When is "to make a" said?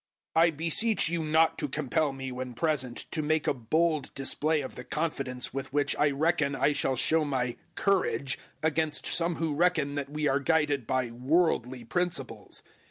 3.11-3.53